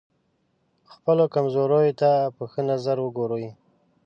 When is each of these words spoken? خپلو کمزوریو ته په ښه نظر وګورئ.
خپلو 0.93 1.23
کمزوریو 1.35 1.97
ته 2.01 2.11
په 2.35 2.43
ښه 2.51 2.61
نظر 2.71 2.97
وګورئ. 3.01 3.47